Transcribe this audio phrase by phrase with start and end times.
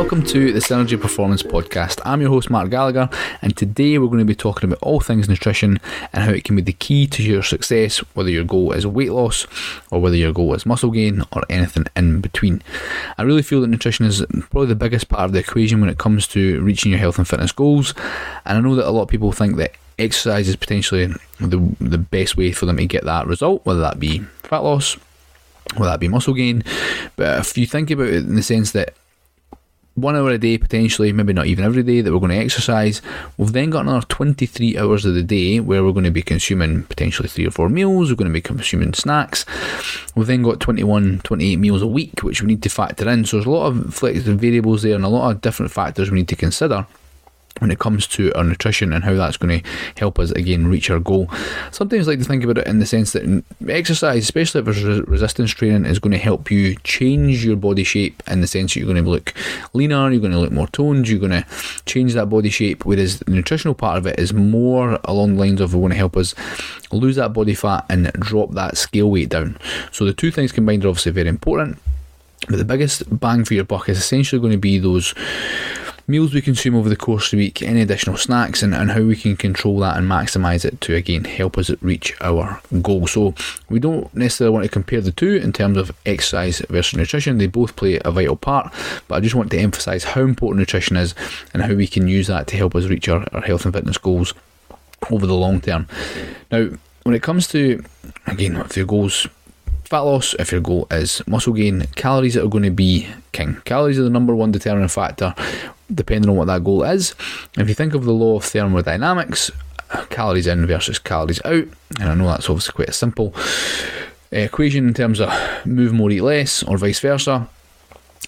[0.00, 2.00] welcome to the Synergy Performance Podcast.
[2.06, 3.10] I'm your host, Mark Gallagher,
[3.42, 5.78] and today we're going to be talking about all things nutrition
[6.14, 9.12] and how it can be the key to your success, whether your goal is weight
[9.12, 9.46] loss
[9.90, 12.62] or whether your goal is muscle gain or anything in between.
[13.18, 15.98] I really feel that nutrition is probably the biggest part of the equation when it
[15.98, 17.92] comes to reaching your health and fitness goals,
[18.46, 21.08] and I know that a lot of people think that exercise is potentially
[21.40, 24.96] the, the best way for them to get that result, whether that be fat loss,
[25.76, 26.64] whether that be muscle gain.
[27.16, 28.94] But if you think about it in the sense that
[30.00, 33.02] one hour a day potentially, maybe not even every day that we're going to exercise.
[33.36, 36.84] We've then got another 23 hours of the day where we're going to be consuming
[36.84, 39.44] potentially three or four meals, we're going to be consuming snacks.
[40.14, 43.24] We've then got 21, 28 meals a week, which we need to factor in.
[43.24, 46.28] So there's a lot of variables there and a lot of different factors we need
[46.28, 46.86] to consider
[47.58, 50.88] when it comes to our nutrition and how that's going to help us again reach
[50.90, 51.28] our goal.
[51.70, 55.08] Sometimes I like to think about it in the sense that exercise, especially if it's
[55.08, 58.80] resistance training, is going to help you change your body shape in the sense that
[58.80, 59.34] you're going to look
[59.72, 61.46] leaner, you're going to look more toned, you're going to
[61.86, 62.86] change that body shape.
[62.86, 65.98] Whereas the nutritional part of it is more along the lines of we want to
[65.98, 66.34] help us
[66.92, 69.58] lose that body fat and drop that scale weight down.
[69.92, 71.78] So the two things combined are obviously very important.
[72.48, 75.14] But the biggest bang for your buck is essentially going to be those
[76.10, 79.02] meals we consume over the course of the week, any additional snacks, and, and how
[79.02, 83.06] we can control that and maximise it to again help us reach our goal.
[83.06, 83.34] So,
[83.68, 87.46] we don't necessarily want to compare the two in terms of exercise versus nutrition, they
[87.46, 88.72] both play a vital part,
[89.08, 91.14] but I just want to emphasise how important nutrition is
[91.54, 93.98] and how we can use that to help us reach our, our health and fitness
[93.98, 94.34] goals
[95.10, 95.86] over the long term.
[96.50, 96.68] Now,
[97.04, 97.82] when it comes to
[98.26, 99.26] again, if your goals
[99.90, 103.56] fat loss, if your goal is muscle gain, calories are going to be king.
[103.64, 105.34] Calories are the number one determining factor
[105.92, 107.16] depending on what that goal is.
[107.58, 109.50] If you think of the law of thermodynamics,
[110.08, 111.66] calories in versus calories out,
[111.98, 113.34] and I know that's obviously quite a simple
[114.30, 115.28] eh, equation in terms of
[115.66, 117.48] move more, eat less, or vice versa.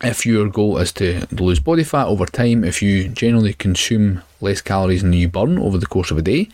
[0.02, 4.60] If your goal is to lose body fat over time, if you generally consume less
[4.60, 6.48] calories than you burn over the course of a day,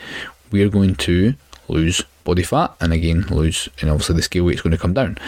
[0.53, 1.33] we're going to
[1.69, 4.95] lose body fat and again lose and obviously the scale weight is going to come
[4.95, 5.19] down.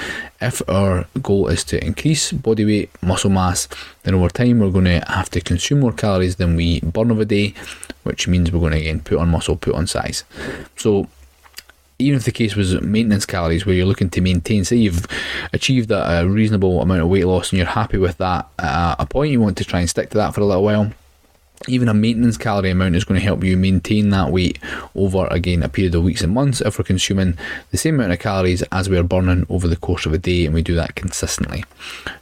[0.41, 3.69] If our goal is to increase body weight muscle mass
[4.03, 7.23] then over time we're going to have to consume more calories than we burn over
[7.23, 7.55] a day
[8.03, 10.25] which means we're going to again put on muscle put on size.
[10.77, 11.09] So
[12.01, 15.07] even if the case was maintenance calories where you're looking to maintain, say you've
[15.53, 19.33] achieved a reasonable amount of weight loss and you're happy with that at a point,
[19.33, 20.91] you want to try and stick to that for a little while,
[21.69, 24.59] even a maintenance calorie amount is going to help you maintain that weight
[24.95, 27.37] over again a period of weeks and months if we're consuming
[27.71, 30.47] the same amount of calories as we are burning over the course of a day
[30.47, 31.63] and we do that consistently.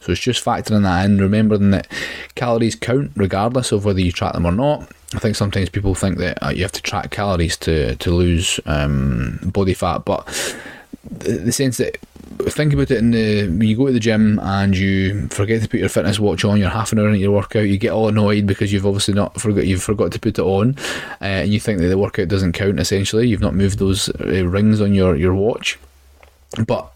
[0.01, 1.87] So it's just factoring that in, remembering that
[2.35, 4.91] calories count regardless of whether you track them or not.
[5.15, 8.61] I think sometimes people think that uh, you have to track calories to to lose
[8.67, 10.27] um, body fat, but
[11.11, 11.99] the, the sense that
[12.49, 15.69] think about it in the when you go to the gym and you forget to
[15.69, 18.09] put your fitness watch on, you're half an hour into your workout, you get all
[18.09, 20.77] annoyed because you've obviously not forgot you've forgot to put it on,
[21.21, 22.81] uh, and you think that the workout doesn't count.
[22.81, 25.79] Essentially, you've not moved those uh, rings on your your watch,
[26.67, 26.93] but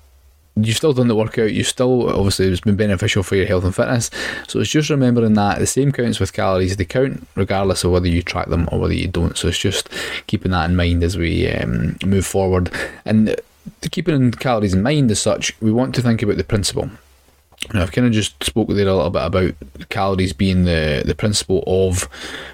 [0.56, 3.74] you've still done the workout, you've still obviously it's been beneficial for your health and
[3.74, 4.10] fitness.
[4.48, 8.08] So it's just remembering that the same counts with calories, they count regardless of whether
[8.08, 9.36] you track them or whether you don't.
[9.36, 9.88] So it's just
[10.26, 12.70] keeping that in mind as we um, move forward.
[13.04, 13.34] And
[13.80, 16.44] to keep it in calories in mind as such, we want to think about the
[16.44, 16.90] principle.
[17.72, 19.54] Now, I've kind of just spoke there a little bit about
[19.88, 22.08] calories being the, the principle of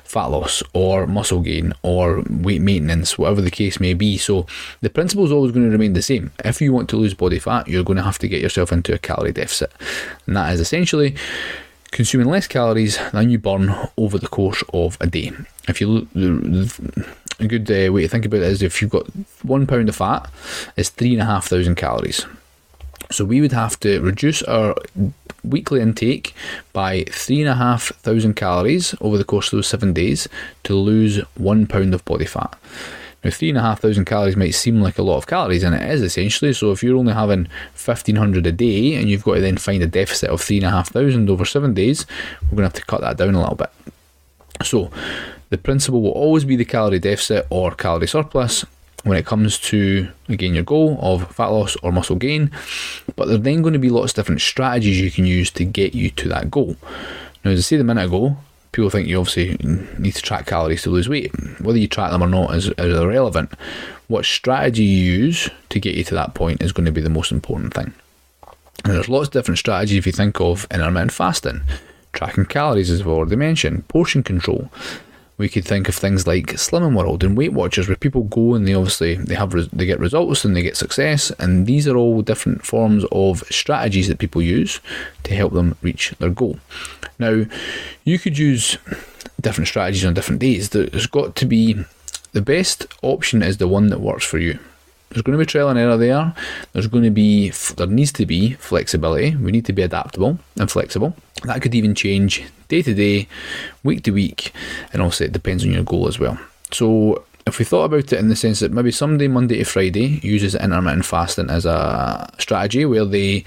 [0.04, 4.18] fat loss or muscle gain or weight maintenance, whatever the case may be.
[4.18, 4.46] So,
[4.82, 6.30] the principle is always going to remain the same.
[6.44, 8.92] If you want to lose body fat, you're going to have to get yourself into
[8.92, 9.72] a calorie deficit.
[10.26, 11.16] And that is essentially
[11.90, 15.32] consuming less calories than you burn over the course of a day.
[15.68, 16.06] If you
[17.38, 19.06] a good uh, way to think about it is if you've got
[19.42, 20.30] one pound of fat,
[20.76, 22.26] it's three and a half thousand calories.
[23.10, 24.74] So we would have to reduce our
[25.44, 26.34] weekly intake
[26.72, 30.28] by three and a half thousand calories over the course of those seven days
[30.64, 32.54] to lose one pound of body fat.
[33.24, 35.74] Now, three and a half thousand calories might seem like a lot of calories, and
[35.74, 36.52] it is essentially.
[36.52, 39.82] So, if you're only having fifteen hundred a day, and you've got to then find
[39.82, 42.06] a deficit of three and a half thousand over seven days,
[42.44, 43.70] we're going to have to cut that down a little bit.
[44.62, 44.90] So,
[45.50, 48.64] the principle will always be the calorie deficit or calorie surplus
[49.04, 52.50] when it comes to again your goal of fat loss or muscle gain,
[53.16, 55.94] but there then going to be lots of different strategies you can use to get
[55.94, 56.76] you to that goal.
[57.44, 58.36] Now, as I said a minute ago,
[58.72, 59.56] people think you obviously
[59.98, 61.32] need to track calories to lose weight.
[61.60, 63.52] Whether you track them or not is, is irrelevant.
[64.08, 67.10] What strategy you use to get you to that point is going to be the
[67.10, 67.92] most important thing.
[68.84, 71.62] And there's lots of different strategies if you think of intermittent fasting,
[72.12, 74.70] tracking calories as I've already mentioned, portion control,
[75.38, 78.66] We could think of things like Slimming World and Weight Watchers, where people go and
[78.66, 82.22] they obviously they have they get results and they get success, and these are all
[82.22, 84.80] different forms of strategies that people use
[85.22, 86.58] to help them reach their goal.
[87.18, 87.44] Now,
[88.04, 88.78] you could use
[89.40, 90.70] different strategies on different days.
[90.70, 91.84] There's got to be
[92.32, 94.58] the best option is the one that works for you.
[95.10, 96.34] There's going to be trial and error there.
[96.72, 99.36] There's going to be there needs to be flexibility.
[99.36, 101.16] We need to be adaptable and flexible.
[101.44, 103.28] That could even change day to day,
[103.82, 104.52] week to week,
[104.92, 106.38] and also it depends on your goal as well.
[106.72, 110.20] So if we thought about it in the sense that maybe somebody Monday to Friday
[110.22, 113.44] uses intermittent fasting as a strategy where they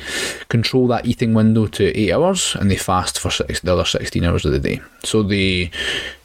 [0.50, 4.24] control that eating window to eight hours and they fast for six, the other 16
[4.24, 4.82] hours of the day.
[5.04, 5.70] So they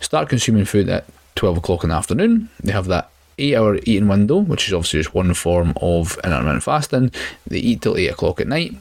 [0.01, 1.05] start consuming food at
[1.35, 5.01] 12 o'clock in the afternoon, they have that eight hour eating window, which is obviously
[5.01, 7.13] just one form of intermittent fasting.
[7.47, 8.75] They eat till eight o'clock at night.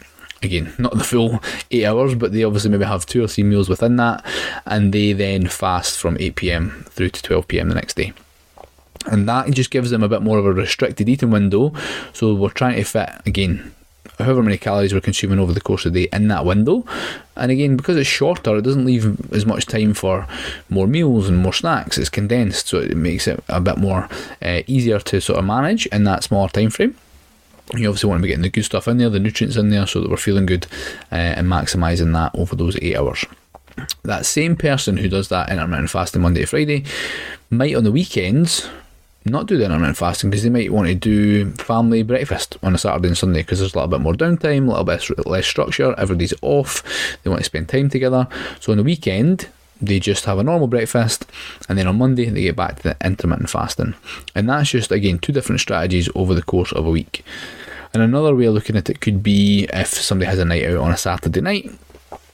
[0.44, 1.42] Again, not the full
[1.72, 4.24] eight hours, but they obviously maybe have two or three meals within that,
[4.66, 8.13] and they then fast from 8 pm through to 12 pm the next day.
[9.07, 11.74] And that just gives them a bit more of a restricted eating window.
[12.13, 13.74] So we're trying to fit, again,
[14.17, 16.85] however many calories we're consuming over the course of the day in that window.
[17.35, 20.27] And again, because it's shorter, it doesn't leave as much time for
[20.69, 21.97] more meals and more snacks.
[21.97, 24.09] It's condensed, so it makes it a bit more
[24.41, 26.95] uh, easier to sort of manage in that smaller time frame.
[27.73, 29.88] You obviously want to be getting the good stuff in there, the nutrients in there,
[29.88, 30.68] so that we're feeling good
[31.11, 33.25] uh, and maximising that over those eight hours.
[34.03, 36.85] That same person who does that intermittent fasting Monday to Friday
[37.50, 38.69] might on the weekends
[39.25, 42.77] not do the intermittent fasting because they might want to do family breakfast on a
[42.77, 45.95] Saturday and Sunday because there's a little bit more downtime, a little bit less structure,
[45.98, 46.83] everybody's off,
[47.24, 48.27] they want to spend time together.
[48.60, 49.50] So on the weekend,
[49.81, 51.25] they just have a normal breakfast
[51.68, 53.95] and then on Monday they get back to the intermittent fasting.
[54.36, 57.25] And that's just, again, two different strategies over the course of a week.
[57.94, 60.78] And another way of looking at it could be if somebody has a night out
[60.78, 61.71] on a Saturday night,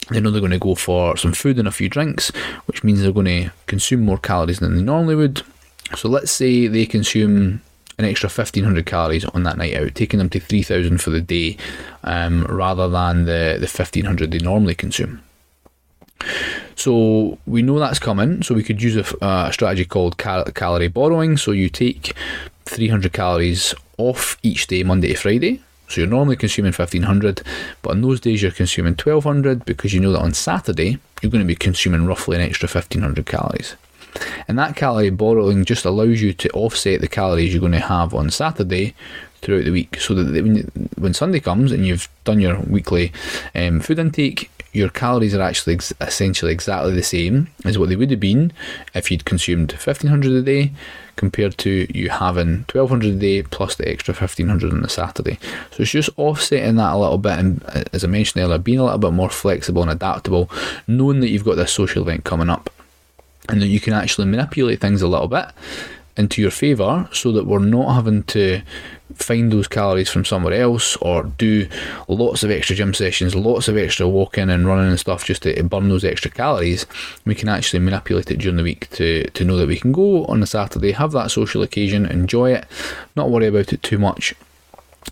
[0.09, 2.29] they know they're going to go for some food and a few drinks,
[2.65, 5.43] which means they're going to consume more calories than they normally would.
[5.95, 7.61] So let's say they consume
[7.97, 11.57] an extra 1500 calories on that night out, taking them to 3000 for the day
[12.03, 15.21] um, rather than the, the 1500 they normally consume.
[16.75, 20.87] So we know that's coming, so we could use a, a strategy called cal- calorie
[20.87, 21.37] borrowing.
[21.37, 22.13] So you take
[22.65, 25.61] 300 calories off each day, Monday to Friday.
[25.87, 27.41] So you're normally consuming 1500,
[27.81, 31.43] but on those days you're consuming 1200 because you know that on Saturday you're going
[31.43, 33.75] to be consuming roughly an extra 1500 calories.
[34.47, 38.13] And that calorie borrowing just allows you to offset the calories you're going to have
[38.13, 38.93] on Saturday
[39.41, 39.99] throughout the week.
[39.99, 43.11] So that when, when Sunday comes and you've done your weekly
[43.55, 47.95] um, food intake, your calories are actually ex- essentially exactly the same as what they
[47.95, 48.53] would have been
[48.93, 50.71] if you'd consumed 1500 a day
[51.17, 55.37] compared to you having 1200 a day plus the extra 1500 on the Saturday.
[55.71, 58.79] So it's just offsetting that a little bit and uh, as I mentioned earlier, being
[58.79, 60.49] a little bit more flexible and adaptable,
[60.87, 62.69] knowing that you've got this social event coming up
[63.51, 65.45] and that you can actually manipulate things a little bit
[66.17, 68.61] into your favour so that we're not having to
[69.13, 71.67] find those calories from somewhere else or do
[72.07, 75.63] lots of extra gym sessions, lots of extra walking and running and stuff just to
[75.63, 76.85] burn those extra calories.
[77.25, 80.25] We can actually manipulate it during the week to, to know that we can go
[80.25, 82.65] on a Saturday, have that social occasion, enjoy it,
[83.15, 84.33] not worry about it too much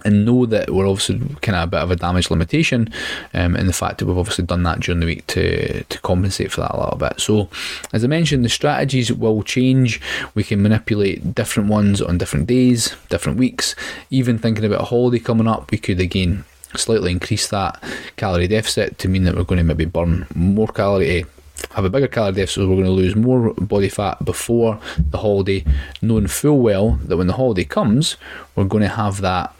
[0.05, 2.91] and know that we're obviously kind of a bit of a damage limitation
[3.33, 6.51] um, in the fact that we've obviously done that during the week to, to compensate
[6.51, 7.19] for that a little bit.
[7.19, 7.49] So,
[7.91, 9.99] as I mentioned, the strategies will change.
[10.35, 13.75] We can manipulate different ones on different days, different weeks.
[14.09, 16.45] Even thinking about a holiday coming up, we could again
[16.75, 17.81] slightly increase that
[18.15, 21.21] calorie deficit to mean that we're going to maybe burn more calorie.
[21.21, 21.23] Eh,
[21.71, 25.17] have a bigger calorie deficit, so we're going to lose more body fat before the
[25.17, 25.65] holiday,
[26.01, 28.15] knowing full well that when the holiday comes,
[28.55, 29.53] we're going to have that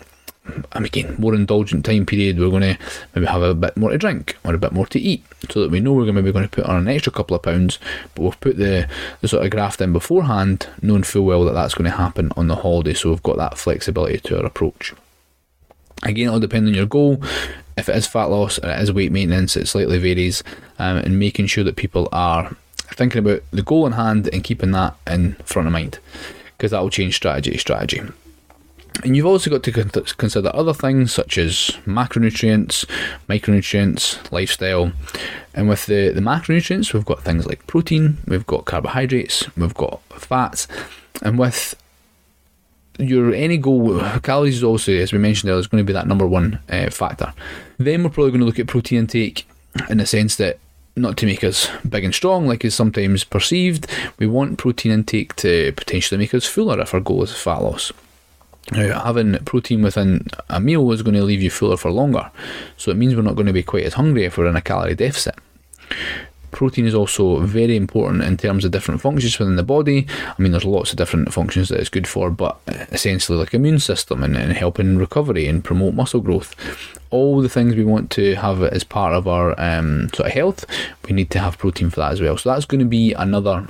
[0.49, 2.77] Mean, again, more indulgent time period, we're going to
[3.13, 5.71] maybe have a bit more to drink or a bit more to eat, so that
[5.71, 7.79] we know we're maybe going to put on an extra couple of pounds,
[8.15, 8.87] but we've put the,
[9.21, 12.47] the sort of graft in beforehand, knowing full well that that's going to happen on
[12.47, 14.93] the holiday, so we've got that flexibility to our approach.
[16.03, 17.21] Again, it'll depend on your goal.
[17.77, 20.43] If it is fat loss or it is weight maintenance, it slightly varies,
[20.77, 22.55] um, and making sure that people are
[22.87, 25.99] thinking about the goal in hand and keeping that in front of mind,
[26.57, 28.01] because that will change strategy to strategy.
[29.03, 32.85] And you've also got to consider other things such as macronutrients,
[33.29, 34.91] micronutrients, lifestyle.
[35.53, 40.01] And with the, the macronutrients, we've got things like protein, we've got carbohydrates, we've got
[40.09, 40.67] fats.
[41.21, 41.75] And with
[42.97, 46.07] your any goal, calories is also, as we mentioned earlier, is going to be that
[46.07, 47.33] number one uh, factor.
[47.77, 49.47] Then we're probably going to look at protein intake
[49.89, 50.59] in the sense that
[50.95, 53.87] not to make us big and strong like is sometimes perceived,
[54.17, 57.93] we want protein intake to potentially make us fuller if our goal is fat loss.
[58.71, 62.29] Now, having protein within a meal is going to leave you fuller for longer,
[62.77, 64.61] so it means we're not going to be quite as hungry if we're in a
[64.61, 65.35] calorie deficit.
[66.51, 70.07] Protein is also very important in terms of different functions within the body.
[70.25, 72.59] I mean, there's lots of different functions that it's good for, but
[72.91, 76.55] essentially like immune system and, and helping recovery and promote muscle growth.
[77.11, 80.65] All the things we want to have as part of our um, sort of health,
[81.07, 82.37] we need to have protein for that as well.
[82.37, 83.67] So that's going to be another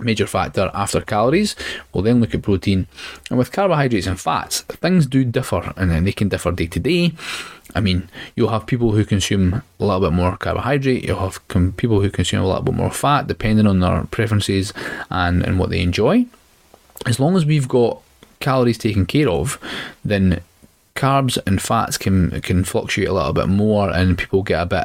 [0.00, 1.54] major factor after calories.
[1.92, 2.86] We'll then look at protein.
[3.30, 6.80] And with carbohydrates and fats, things do differ and then they can differ day to
[6.80, 7.12] day.
[7.74, 11.72] I mean, you'll have people who consume a little bit more carbohydrate, you'll have com-
[11.72, 14.72] people who consume a little bit more fat, depending on their preferences
[15.10, 16.26] and, and what they enjoy.
[17.06, 18.00] As long as we've got
[18.40, 19.58] calories taken care of,
[20.04, 20.42] then
[20.94, 24.84] carbs and fats can can fluctuate a little bit more, and people get a bit.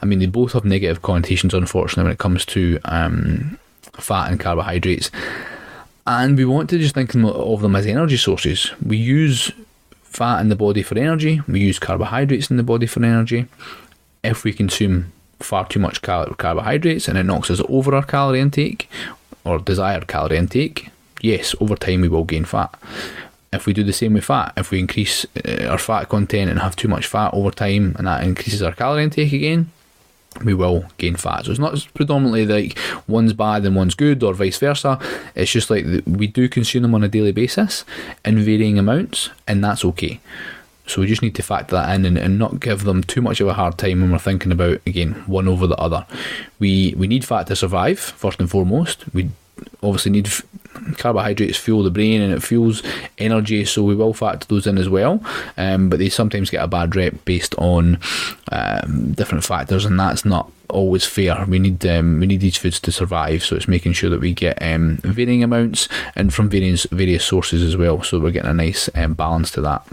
[0.00, 3.58] I mean, they both have negative connotations, unfortunately, when it comes to um,
[3.98, 5.10] fat and carbohydrates.
[6.06, 8.70] And we want to just think of them as energy sources.
[8.84, 9.52] We use
[10.02, 13.46] fat in the body for energy, we use carbohydrates in the body for energy.
[14.24, 18.40] If we consume far too much car- carbohydrates and it knocks us over our calorie
[18.40, 18.90] intake
[19.44, 20.90] or desired calorie intake,
[21.20, 22.74] yes, over time we will gain fat.
[23.52, 26.58] If we do the same with fat, if we increase uh, our fat content and
[26.60, 29.70] have too much fat over time and that increases our calorie intake again,
[30.44, 31.44] we will gain fat.
[31.44, 34.98] So it's not predominantly like one's bad and one's good or vice versa.
[35.34, 37.84] It's just like we do consume them on a daily basis
[38.24, 40.20] in varying amounts, and that's okay.
[40.86, 43.40] So we just need to factor that in and, and not give them too much
[43.40, 46.06] of a hard time when we're thinking about again one over the other.
[46.58, 49.04] We we need fat to survive first and foremost.
[49.12, 49.30] We
[49.82, 50.42] obviously need f-
[50.96, 52.82] carbohydrates fuel the brain and it fuels
[53.18, 55.22] energy, so we will factor those in as well.
[55.56, 57.98] Um, but they sometimes get a bad rep based on
[58.52, 61.44] um, different factors, and that's not always fair.
[61.46, 64.34] We need um, we need these foods to survive, so it's making sure that we
[64.34, 68.54] get um, varying amounts and from various various sources as well, so we're getting a
[68.54, 69.86] nice um, balance to that.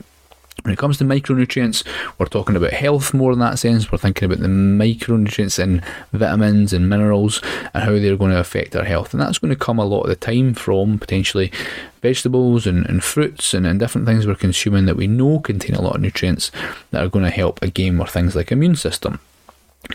[0.65, 1.86] When it comes to micronutrients,
[2.17, 3.91] we're talking about health more in that sense.
[3.91, 7.39] We're thinking about the micronutrients and vitamins and minerals
[7.75, 9.13] and how they're going to affect our health.
[9.13, 11.51] And that's going to come a lot of the time from potentially
[12.01, 15.81] vegetables and, and fruits and, and different things we're consuming that we know contain a
[15.84, 16.50] lot of nutrients
[16.89, 19.19] that are going to help again with things like immune system,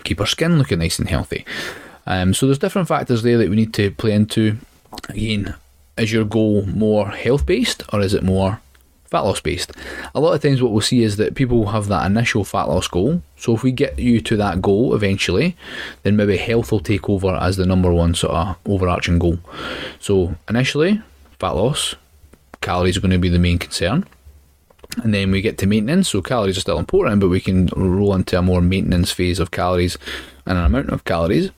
[0.04, 1.44] keep our skin looking nice and healthy.
[2.06, 4.58] Um, so there's different factors there that we need to play into.
[5.08, 5.56] Again,
[5.96, 8.60] is your goal more health based or is it more
[9.10, 9.72] fat loss based.
[10.14, 12.88] A lot of times, what we'll see is that people have that initial fat loss
[12.88, 13.22] goal.
[13.36, 15.56] So, if we get you to that goal eventually,
[16.02, 19.38] then maybe health will take over as the number one sort of overarching goal.
[19.98, 21.02] So, initially,
[21.38, 21.94] fat loss,
[22.60, 24.06] calories are going to be the main concern.
[25.02, 28.14] And then we get to maintenance, so calories are still important, but we can roll
[28.14, 29.96] into a more maintenance phase of calories
[30.46, 31.50] and an amount of calories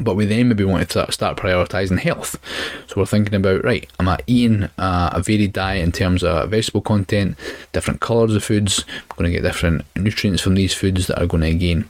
[0.00, 2.38] but we then maybe wanted to start prioritising health.
[2.86, 6.50] So we're thinking about right, am I eating uh, a varied diet in terms of
[6.50, 7.38] vegetable content,
[7.72, 8.84] different colours of foods?
[8.88, 11.88] I'm going to get different nutrients from these foods that are going to again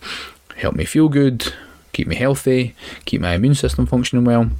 [0.56, 1.52] help me feel good,
[1.92, 4.50] keep me healthy, keep my immune system functioning well.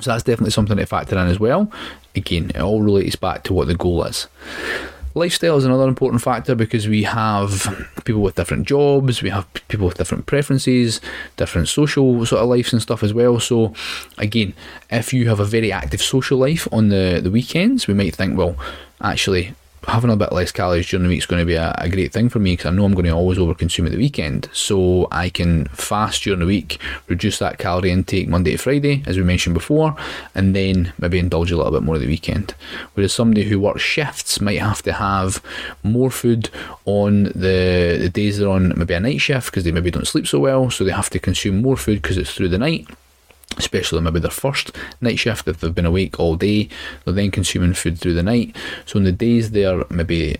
[0.00, 1.70] So that's definitely something to factor in as well.
[2.16, 4.26] Again, it all relates back to what the goal is.
[5.16, 9.86] Lifestyle is another important factor because we have people with different jobs, we have people
[9.86, 11.00] with different preferences,
[11.36, 13.38] different social sort of lives and stuff as well.
[13.38, 13.72] So,
[14.18, 14.54] again,
[14.90, 18.36] if you have a very active social life on the, the weekends, we might think,
[18.36, 18.56] well,
[19.00, 19.54] actually,
[19.86, 22.12] having a bit less calories during the week is going to be a, a great
[22.12, 24.48] thing for me because I know I'm going to always overconsume at the weekend.
[24.52, 29.16] So I can fast during the week, reduce that calorie intake Monday to Friday, as
[29.16, 29.96] we mentioned before,
[30.34, 32.54] and then maybe indulge a little bit more at the weekend.
[32.94, 35.42] Whereas somebody who works shifts might have to have
[35.82, 36.50] more food
[36.84, 40.26] on the, the days they're on maybe a night shift because they maybe don't sleep
[40.26, 42.88] so well, so they have to consume more food because it's through the night
[43.56, 46.68] especially maybe their first night shift if they've been awake all day.
[47.04, 48.56] They're then consuming food through the night.
[48.86, 50.38] So in the days there maybe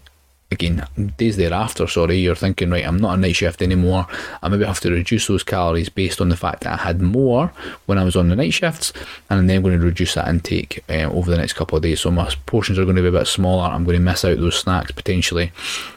[0.55, 4.07] again days thereafter sorry you're thinking right i'm not a night shift anymore.
[4.43, 7.53] I maybe have to reduce those calories based on the fact that i had more
[7.87, 8.93] when i was on the night shifts
[9.29, 12.01] and then i'm going to reduce that intake uh, over the next couple of days.
[12.01, 13.65] So my portions are going to be a bit smaller.
[13.65, 15.53] I'm going to miss out those snacks potentially.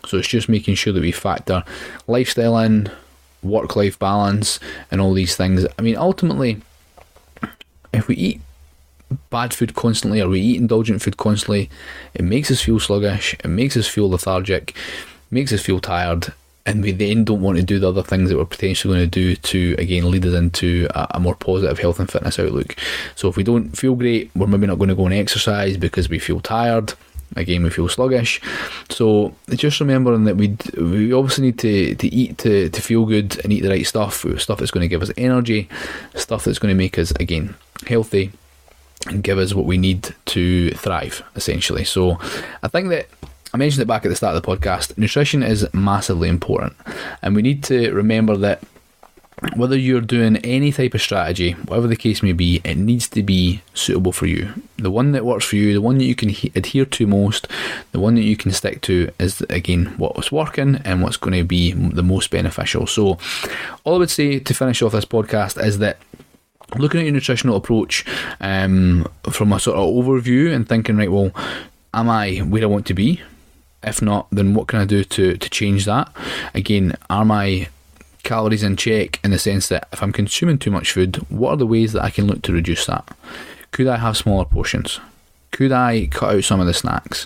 [0.07, 1.63] So it's just making sure that we factor
[2.07, 2.91] lifestyle in
[3.43, 4.59] work life balance
[4.91, 5.65] and all these things.
[5.77, 6.61] I mean ultimately
[7.97, 8.41] if we eat
[9.29, 11.69] bad food constantly or we eat indulgent food constantly,
[12.13, 14.75] it makes us feel sluggish, it makes us feel lethargic,
[15.31, 16.33] makes us feel tired,
[16.65, 19.19] and we then don't want to do the other things that we're potentially going to
[19.19, 22.75] do to again lead us into a, a, more positive health and fitness outlook.
[23.15, 26.09] So if we don't feel great, we're maybe not going to go and exercise because
[26.09, 26.93] we feel tired.
[27.35, 28.41] Again, we feel sluggish.
[28.89, 33.39] So just remembering that we we obviously need to, to eat to, to feel good
[33.43, 35.69] and eat the right stuff, stuff that's going to give us energy,
[36.15, 37.55] stuff that's going to make us again
[37.85, 38.31] healthy
[39.07, 41.83] and give us what we need to thrive, essentially.
[41.83, 42.17] So
[42.63, 43.07] I think that
[43.53, 44.97] I mentioned it back at the start of the podcast.
[44.97, 46.75] Nutrition is massively important,
[47.21, 48.61] and we need to remember that
[49.55, 53.21] whether you're doing any type of strategy, whatever the case may be, it needs to
[53.21, 54.51] be suitable for you.
[54.77, 57.47] The one that works for you, the one that you can he- adhere to most,
[57.91, 61.43] the one that you can stick to is again what's working and what's going to
[61.43, 62.87] be the most beneficial.
[62.87, 63.19] So,
[63.83, 65.97] all I would say to finish off this podcast is that
[66.75, 68.05] looking at your nutritional approach
[68.41, 71.31] um, from a sort of overview and thinking, right, well,
[71.93, 73.21] am I where I want to be?
[73.83, 76.11] If not, then what can I do to, to change that?
[76.55, 77.69] Again, are my
[78.27, 81.57] calories in check in the sense that if I'm consuming too much food, what are
[81.57, 83.07] the ways that I can look to reduce that?
[83.71, 84.99] Could I have smaller portions?
[85.57, 87.25] Could I cut out some of the snacks?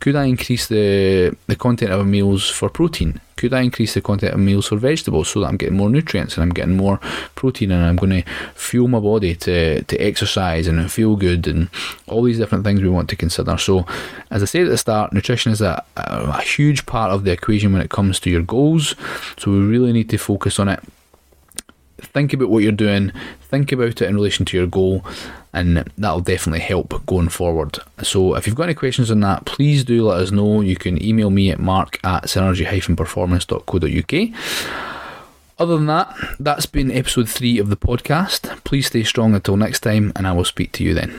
[0.00, 3.20] Could I increase the the content of meals for protein?
[3.36, 6.34] Could I increase the content of meals for vegetables so that I'm getting more nutrients
[6.34, 6.96] and I'm getting more
[7.34, 11.68] protein and I'm going to fuel my body to, to exercise and feel good and
[12.06, 13.58] all these different things we want to consider.
[13.58, 13.84] So,
[14.30, 17.32] as I said at the start, nutrition is a, a, a huge part of the
[17.32, 18.94] equation when it comes to your goals.
[19.36, 20.80] So, we really need to focus on it
[21.98, 23.12] think about what you're doing,
[23.42, 25.04] think about it in relation to your goal,
[25.52, 27.78] and that'll definitely help going forward.
[28.02, 30.60] So, if you've got any questions on that, please do let us know.
[30.60, 34.92] You can email me at mark at synergy-performance.co.uk.
[35.58, 38.62] Other than that, that's been episode three of the podcast.
[38.64, 41.18] Please stay strong until next time, and I will speak to you then.